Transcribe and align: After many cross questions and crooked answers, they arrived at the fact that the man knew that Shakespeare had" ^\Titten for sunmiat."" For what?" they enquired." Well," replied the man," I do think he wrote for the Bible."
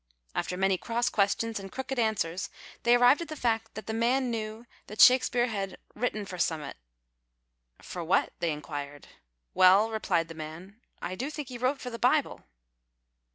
After 0.33 0.57
many 0.57 0.79
cross 0.79 1.09
questions 1.09 1.59
and 1.59 1.71
crooked 1.71 1.99
answers, 1.99 2.49
they 2.81 2.95
arrived 2.95 3.21
at 3.21 3.27
the 3.27 3.35
fact 3.35 3.75
that 3.75 3.85
the 3.85 3.93
man 3.93 4.31
knew 4.31 4.65
that 4.87 4.99
Shakespeare 4.99 5.45
had" 5.45 5.77
^\Titten 5.95 6.27
for 6.27 6.37
sunmiat."" 6.37 6.73
For 7.83 8.03
what?" 8.03 8.33
they 8.39 8.51
enquired." 8.51 9.09
Well," 9.53 9.91
replied 9.91 10.27
the 10.27 10.33
man," 10.33 10.81
I 11.03 11.13
do 11.13 11.29
think 11.29 11.49
he 11.49 11.59
wrote 11.59 11.79
for 11.79 11.91
the 11.91 11.99
Bible." 11.99 12.41